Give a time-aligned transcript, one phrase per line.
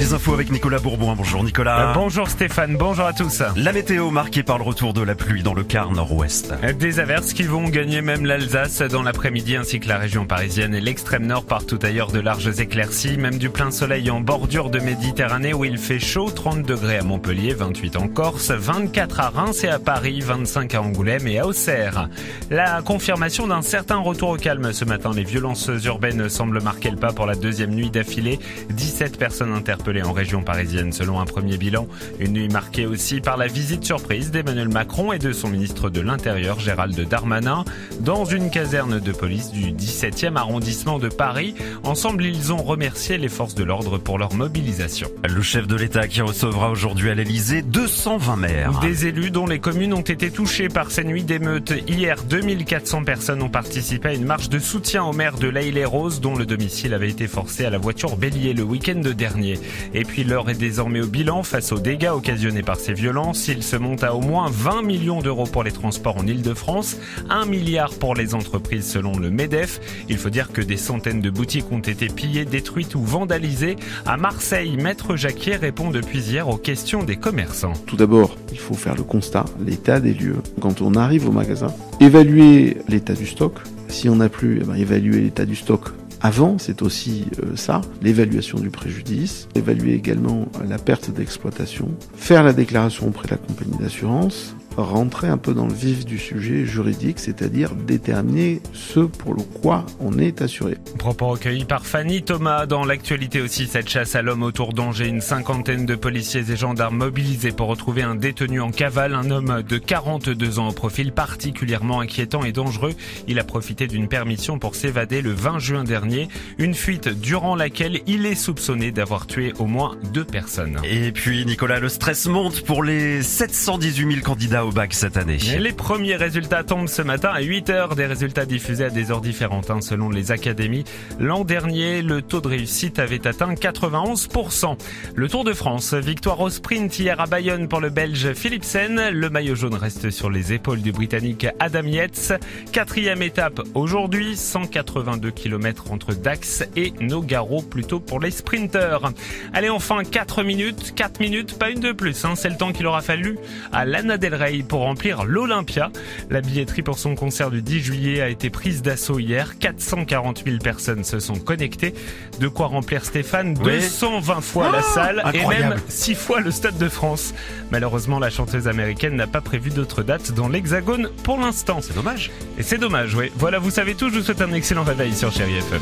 [0.00, 1.12] Les infos avec Nicolas Bourbon.
[1.14, 1.90] Bonjour Nicolas.
[1.90, 3.42] Euh, bonjour Stéphane, bonjour à tous.
[3.54, 6.54] La météo marquée par le retour de la pluie dans le quart nord-ouest.
[6.64, 10.74] Euh, des averses qui vont gagner même l'Alsace dans l'après-midi ainsi que la région parisienne
[10.74, 14.78] et l'extrême nord partout ailleurs de larges éclaircies, même du plein soleil en bordure de
[14.78, 19.64] Méditerranée où il fait chaud, 30 degrés à Montpellier, 28 en Corse, 24 à Reims
[19.64, 22.08] et à Paris, 25 à Angoulême et à Auxerre.
[22.48, 26.96] La confirmation d'un certain retour au calme ce matin, les violences urbaines semblent marquer le
[26.96, 28.38] pas pour la deuxième nuit d'affilée,
[28.70, 31.86] 17 personnes interpellées en région parisienne selon un premier bilan.
[32.20, 36.00] Une nuit marquée aussi par la visite surprise d'Emmanuel Macron et de son ministre de
[36.00, 37.64] l'Intérieur Gérald Darmanin
[38.00, 41.54] dans une caserne de police du 17e arrondissement de Paris.
[41.82, 45.08] Ensemble, ils ont remercié les forces de l'ordre pour leur mobilisation.
[45.28, 48.80] Le chef de l'État qui recevra aujourd'hui à l'Elysée 220 maires.
[48.80, 51.74] Des élus dont les communes ont été touchées par ces nuits d'émeutes.
[51.88, 56.36] Hier, 2400 personnes ont participé à une marche de soutien au maire de l'Aïle-et-Rose dont
[56.36, 59.58] le domicile avait été forcé à la voiture bélier le week-end dernier.
[59.94, 63.48] Et puis l'heure est désormais au bilan face aux dégâts occasionnés par ces violences.
[63.48, 66.96] Il se monte à au moins 20 millions d'euros pour les transports en Ile-de-France,
[67.28, 69.80] 1 milliard pour les entreprises selon le MEDEF.
[70.08, 73.76] Il faut dire que des centaines de boutiques ont été pillées, détruites ou vandalisées.
[74.06, 77.72] À Marseille, Maître Jacquier répond depuis hier aux questions des commerçants.
[77.86, 80.42] Tout d'abord, il faut faire le constat, l'état des lieux.
[80.60, 81.68] Quand on arrive au magasin,
[82.00, 83.54] évaluer l'état du stock.
[83.88, 87.80] Si on n'a plus, eh ben, évaluer l'état du stock avant, c'est aussi euh, ça,
[88.02, 93.78] l'évaluation du préjudice, évaluer également la perte d'exploitation, faire la déclaration auprès de la compagnie
[93.78, 99.42] d'assurance, rentrer un peu dans le vif du sujet juridique, c'est-à-dire déterminer ce pour le
[99.42, 100.76] quoi on est assuré.
[100.98, 102.66] Propos recueillis par Fanny Thomas.
[102.66, 106.96] Dans l'actualité aussi, cette chasse à l'homme autour d'Angers, une cinquantaine de policiers et gendarmes
[106.96, 112.00] mobilisés pour retrouver un détenu en cavale, un homme de 42 ans au profil particulièrement
[112.00, 112.94] inquiétant et dangereux.
[113.28, 118.00] Il a profité d'une permission pour s'évader le 20 juin dernier, une fuite durant laquelle
[118.06, 120.78] il est soupçonné d'avoir tué au moins deux personnes.
[120.84, 125.38] Et puis Nicolas, le stress monte pour les 718 000 candidats au bac cette année.
[125.58, 129.20] les premiers résultats tombent ce matin à 8 heures, des résultats diffusés à des heures
[129.20, 130.84] différentes hein, selon les académies.
[131.18, 134.76] L'an dernier, le taux de réussite avait atteint 91%.
[135.14, 139.10] Le Tour de France, victoire au sprint hier à Bayonne pour le Belge Philipsen.
[139.10, 142.32] Le maillot jaune reste sur les épaules du Britannique Adam Yates.
[142.72, 149.12] Quatrième étape aujourd'hui, 182 km entre Dax et Nogaro, plutôt pour les sprinteurs.
[149.52, 152.24] Allez enfin 4 minutes, 4 minutes, pas une de plus.
[152.24, 152.34] Hein.
[152.36, 153.38] C'est le temps qu'il aura fallu
[153.72, 155.90] à Lana Del Rey pour remplir l'Olympia.
[156.28, 159.58] La billetterie pour son concert du 10 juillet a été prise d'assaut hier.
[159.58, 161.94] 440 000 personnes se sont connectées.
[162.40, 166.78] De quoi remplir Stéphane 220 fois la ah, salle et même 6 fois le Stade
[166.78, 167.34] de France.
[167.70, 171.80] Malheureusement, la chanteuse américaine n'a pas prévu d'autres dates dans l'Hexagone pour l'instant.
[171.80, 172.30] C'est dommage.
[172.58, 173.30] Et c'est dommage, oui.
[173.36, 174.10] Voilà, vous savez tout.
[174.10, 175.80] Je vous souhaite un excellent réveil sur Chéri FM.